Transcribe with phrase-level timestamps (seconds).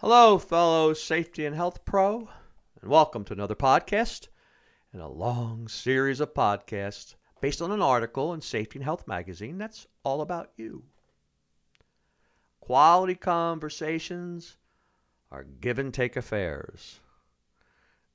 [0.00, 2.26] Hello, fellow safety and health pro,
[2.80, 4.28] and welcome to another podcast
[4.94, 9.58] in a long series of podcasts based on an article in Safety and Health magazine
[9.58, 10.84] that's all about you.
[12.60, 14.56] Quality conversations
[15.30, 17.00] are give and take affairs.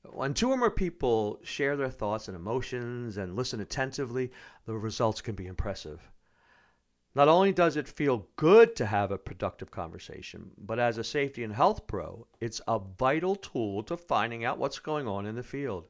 [0.02, 4.32] When two or more people share their thoughts and emotions and listen attentively,
[4.64, 6.10] the results can be impressive.
[7.16, 11.42] Not only does it feel good to have a productive conversation, but as a safety
[11.42, 15.42] and health pro, it's a vital tool to finding out what's going on in the
[15.42, 15.86] field.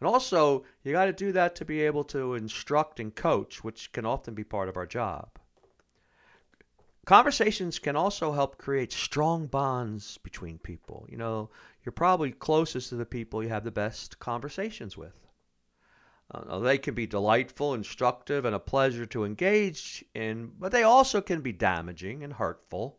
[0.00, 3.92] And also, you got to do that to be able to instruct and coach, which
[3.92, 5.28] can often be part of our job.
[7.04, 11.06] Conversations can also help create strong bonds between people.
[11.10, 11.50] You know,
[11.84, 15.25] you're probably closest to the people you have the best conversations with.
[16.30, 21.20] Uh, they can be delightful, instructive, and a pleasure to engage in, but they also
[21.20, 22.98] can be damaging and hurtful.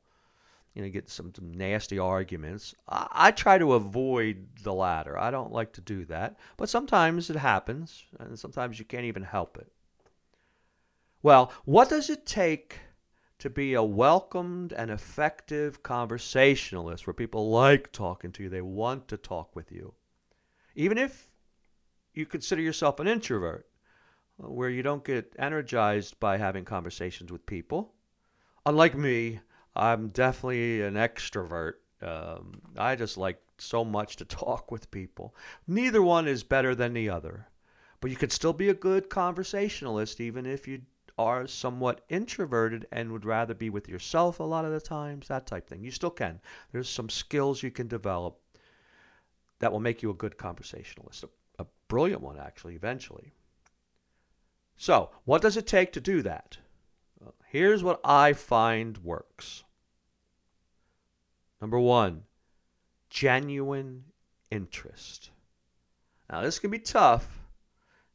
[0.73, 2.73] You know, get some, some nasty arguments.
[2.87, 5.17] I, I try to avoid the latter.
[5.17, 9.23] I don't like to do that, but sometimes it happens, and sometimes you can't even
[9.23, 9.71] help it.
[11.21, 12.79] Well, what does it take
[13.39, 18.49] to be a welcomed and effective conversationalist where people like talking to you?
[18.49, 19.95] They want to talk with you.
[20.75, 21.27] Even if
[22.17, 23.67] you consider yourself an introvert,
[24.43, 27.93] uh, where you don't get energized by having conversations with people.
[28.65, 29.39] Unlike me,
[29.75, 31.73] I'm definitely an extrovert.
[32.01, 35.35] Um, I just like so much to talk with people.
[35.67, 37.47] Neither one is better than the other,
[38.01, 40.81] but you can still be a good conversationalist even if you
[41.19, 45.47] are somewhat introverted and would rather be with yourself a lot of the times, that
[45.47, 45.83] type thing.
[45.83, 46.39] You still can.
[46.71, 48.39] There's some skills you can develop
[49.59, 51.23] that will make you a good conversationalist
[51.87, 53.33] brilliant one, actually, eventually.
[54.75, 56.57] So, what does it take to do that?
[57.47, 59.63] Here's what I find works.
[61.61, 62.23] Number one,
[63.09, 64.03] genuine
[64.51, 65.31] interest.
[66.29, 67.39] Now, this can be tough.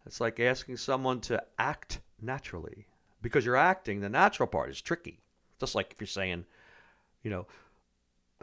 [0.06, 2.86] It's like asking someone to act naturally
[3.20, 5.20] because you're acting, the natural part is tricky.
[5.58, 6.44] Just like if you're saying,
[7.22, 7.46] you know,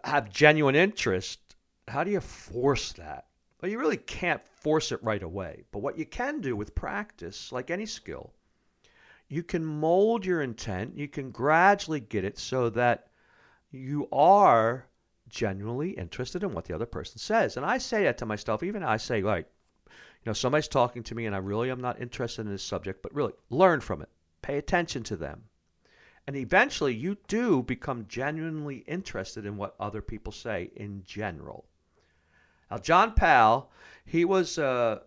[0.03, 1.39] have genuine interest,
[1.87, 3.25] how do you force that?
[3.61, 5.63] Well, you really can't force it right away.
[5.71, 8.33] But what you can do with practice, like any skill,
[9.27, 13.07] you can mold your intent, you can gradually get it so that
[13.71, 14.87] you are
[15.27, 17.55] genuinely interested in what the other person says.
[17.55, 19.47] And I say that to myself, even I say, like,
[19.87, 23.03] you know, somebody's talking to me and I really am not interested in this subject,
[23.03, 24.09] but really learn from it,
[24.41, 25.43] pay attention to them.
[26.27, 31.68] And eventually you do become genuinely interested in what other people say in general.
[32.69, 33.71] Now, John Powell,
[34.05, 34.99] he was uh,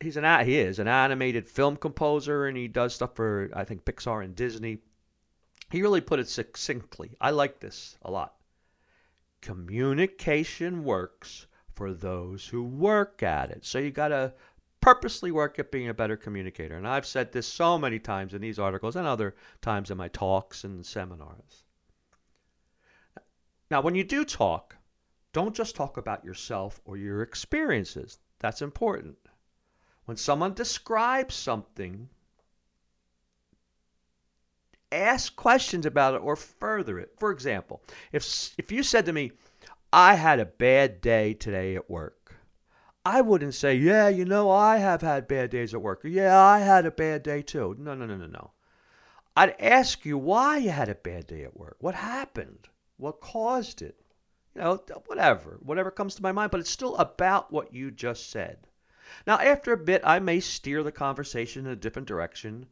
[0.00, 3.84] he's an he is an animated film composer, and he does stuff for I think
[3.84, 4.78] Pixar and Disney.
[5.70, 7.16] He really put it succinctly.
[7.20, 8.34] I like this a lot.
[9.40, 13.64] Communication works for those who work at it.
[13.64, 14.32] So you got to
[14.80, 16.76] purposely work at being a better communicator.
[16.76, 20.08] And I've said this so many times in these articles and other times in my
[20.08, 21.64] talks and seminars.
[23.70, 24.75] Now, when you do talk,
[25.36, 28.20] don't just talk about yourself or your experiences.
[28.38, 29.18] That's important.
[30.06, 32.08] When someone describes something,
[34.90, 37.12] ask questions about it or further it.
[37.18, 37.82] For example,
[38.12, 39.32] if if you said to me,
[39.92, 42.36] "I had a bad day today at work."
[43.04, 46.40] I wouldn't say, "Yeah, you know, I have had bad days at work." Or, "Yeah,
[46.40, 48.52] I had a bad day too." No, no, no, no, no.
[49.36, 51.76] I'd ask you why you had a bad day at work.
[51.80, 52.70] What happened?
[52.96, 54.00] What caused it?
[54.56, 58.30] You know, whatever, whatever comes to my mind, but it's still about what you just
[58.30, 58.58] said.
[59.26, 62.66] Now, after a bit, I may steer the conversation in a different direction,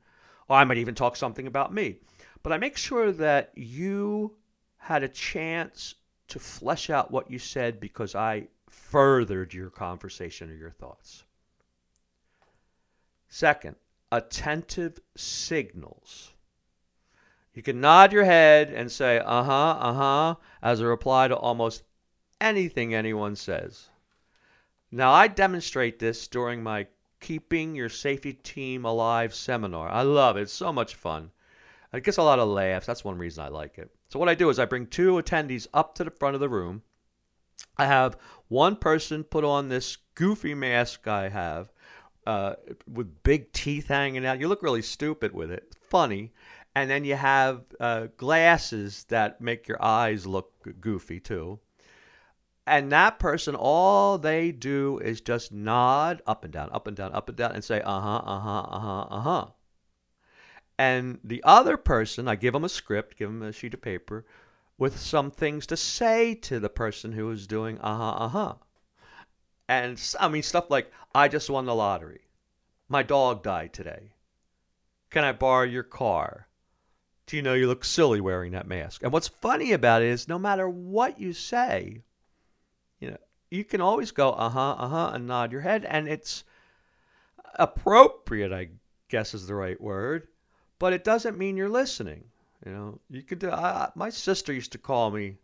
[0.49, 1.99] or I might even talk something about me.
[2.43, 4.37] But I make sure that you
[4.79, 5.95] had a chance
[6.29, 11.25] to flesh out what you said because I furthered your conversation or your thoughts.
[13.29, 13.77] Second,
[14.11, 16.34] attentive signals.
[17.55, 21.37] You can nod your head and say, uh huh, uh huh, as a reply to
[21.37, 21.85] almost
[22.41, 23.89] anything anyone says.
[24.91, 26.89] Now, I demonstrate this during my
[27.21, 29.89] Keeping Your Safety Team Alive seminar.
[29.89, 31.31] I love it, it's so much fun.
[31.93, 32.87] It gets a lot of laughs.
[32.87, 33.91] That's one reason I like it.
[34.09, 36.49] So, what I do is I bring two attendees up to the front of the
[36.49, 36.83] room.
[37.77, 38.17] I have
[38.49, 41.73] one person put on this goofy mask I have
[42.27, 42.55] uh,
[42.93, 44.41] with big teeth hanging out.
[44.41, 45.73] You look really stupid with it.
[45.89, 46.33] Funny
[46.75, 51.61] and then you have uh, glasses that make your eyes look goofy too.
[52.67, 57.13] And that person, all they do is just nod up and down, up and down,
[57.13, 59.47] up and down, and say, uh huh, uh huh, uh huh, uh huh.
[60.79, 64.25] And the other person, I give them a script, give them a sheet of paper,
[64.79, 68.55] with some things to say to the person who is doing uh huh, uh huh.
[69.69, 72.23] And I mean, stuff like, I just won the lottery.
[72.89, 74.15] My dog died today.
[75.11, 76.49] Can I borrow your car?
[77.27, 79.03] Do you know you look silly wearing that mask?
[79.03, 82.03] And what's funny about it is no matter what you say,
[83.01, 83.17] you know,
[83.51, 85.85] you can always go, uh huh, uh huh, and nod your head.
[85.85, 86.45] And it's
[87.55, 88.69] appropriate, I
[89.09, 90.29] guess is the right word,
[90.79, 92.25] but it doesn't mean you're listening.
[92.67, 95.37] You know, you could do, I, my sister used to call me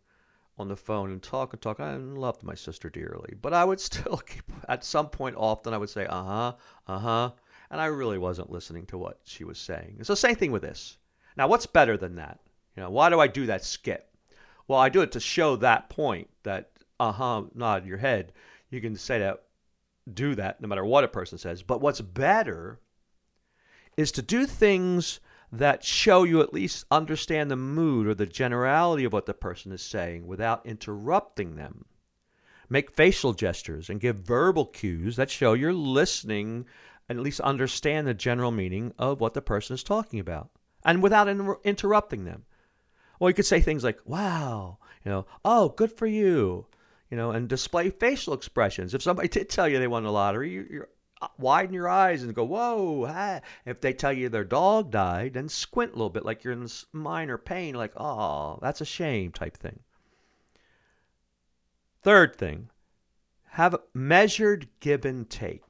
[0.59, 1.81] on the phone and talk and talk.
[1.81, 5.79] I loved my sister dearly, but I would still keep at some point often I
[5.79, 6.53] would say uh huh,
[6.87, 7.31] uh huh,
[7.71, 9.99] and I really wasn't listening to what she was saying.
[10.03, 10.99] So same thing with this.
[11.37, 12.41] Now, what's better than that?
[12.77, 14.06] You know, why do I do that skit?
[14.69, 18.32] Well, I do it to show that point that uh huh, nod your head.
[18.71, 19.43] You can say that,
[20.12, 21.62] do that no matter what a person says.
[21.62, 22.81] But what's better
[23.97, 25.21] is to do things
[25.53, 29.73] that show you at least understand the mood or the generality of what the person
[29.73, 31.87] is saying without interrupting them.
[32.69, 36.67] Make facial gestures and give verbal cues that show you're listening
[37.09, 40.50] and at least understand the general meaning of what the person is talking about
[40.85, 42.44] and without inter- interrupting them.
[43.19, 46.67] Well, you could say things like, wow, you know, oh, good for you,
[47.11, 48.94] you know, and display facial expressions.
[48.94, 50.88] If somebody did tell you they won the lottery, you're
[51.23, 53.41] uh, widen your eyes and go, whoa.
[53.67, 56.67] If they tell you their dog died, then squint a little bit like you're in
[56.93, 59.81] minor pain, like, oh, that's a shame type thing.
[62.00, 62.71] Third thing,
[63.50, 65.62] have measured give and take.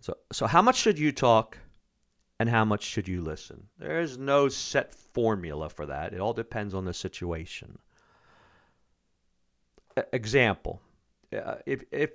[0.00, 1.58] So, so how much should you talk
[2.38, 3.68] and how much should you listen?
[3.78, 6.12] There's no set formula for that.
[6.12, 7.78] It all depends on the situation.
[10.12, 10.80] Example,
[11.32, 12.10] uh, if, if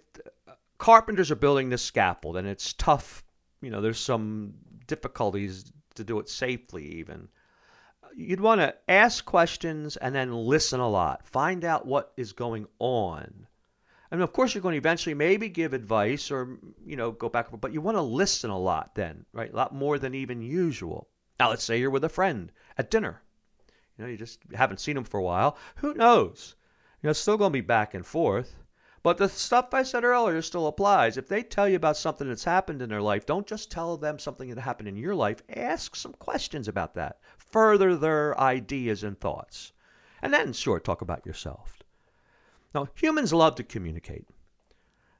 [0.82, 3.24] carpenters are building this scaffold and it's tough.
[3.62, 4.56] You know, there's some
[4.88, 7.28] difficulties to do it safely, even.
[8.16, 11.24] You'd want to ask questions and then listen a lot.
[11.24, 13.46] Find out what is going on.
[14.12, 17.48] And of course, you're going to eventually maybe give advice or, you know, go back,
[17.60, 19.52] but you want to listen a lot then, right?
[19.52, 21.08] A lot more than even usual.
[21.40, 23.22] Now, let's say you're with a friend at dinner.
[23.98, 25.58] You know, you just haven't seen them for a while.
[25.78, 26.56] Who knows?
[27.02, 28.58] You know, it's still going to be back and forth.
[29.04, 31.18] But the stuff I said earlier still applies.
[31.18, 34.20] If they tell you about something that's happened in their life, don't just tell them
[34.20, 35.42] something that happened in your life.
[35.50, 37.20] Ask some questions about that.
[37.38, 39.72] Further their ideas and thoughts.
[40.22, 41.81] And then, sure, talk about yourself.
[42.74, 44.28] Now, humans love to communicate.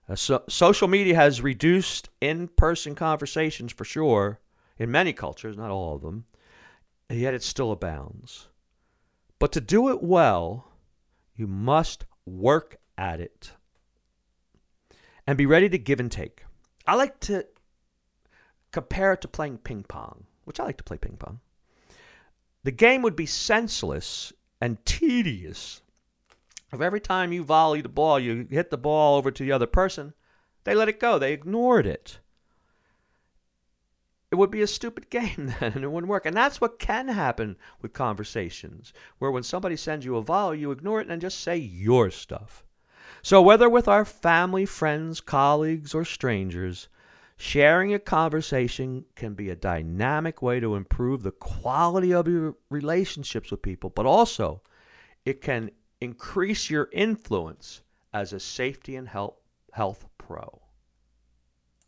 [0.08, 4.40] Uh, so, social media has reduced in person conversations for sure
[4.78, 6.26] in many cultures, not all of them,
[7.10, 8.48] yet it still abounds.
[9.40, 10.72] But to do it well,
[11.36, 13.52] you must work at it
[15.28, 16.44] and be ready to give and take.
[16.86, 17.46] I like to
[18.72, 21.40] compare it to playing ping pong, which I like to play ping pong.
[22.64, 25.82] The game would be senseless and tedious
[26.74, 29.68] if every time you volley the ball, you hit the ball over to the other
[29.68, 30.14] person,
[30.64, 32.20] they let it go, they ignored it.
[34.32, 36.26] It would be a stupid game then, and it wouldn't work.
[36.26, 40.72] And that's what can happen with conversations, where when somebody sends you a volley, you
[40.72, 42.64] ignore it and just say your stuff.
[43.24, 46.88] So, whether with our family, friends, colleagues, or strangers,
[47.38, 53.52] sharing a conversation can be a dynamic way to improve the quality of your relationships
[53.52, 54.62] with people, but also
[55.26, 55.70] it can
[56.02, 57.82] increase your influence
[58.14, 59.36] as a safety and health,
[59.72, 60.61] health pro.